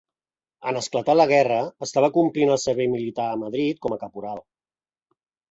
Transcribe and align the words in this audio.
En 0.69 0.77
esclatar 0.79 1.15
la 1.17 1.27
guerra 1.31 1.59
estava 1.87 2.09
complint 2.15 2.55
el 2.55 2.59
servei 2.65 2.91
militar 2.95 3.27
a 3.27 3.37
Madrid 3.43 3.83
com 3.87 3.95
a 3.95 4.01
caporal. 4.07 4.43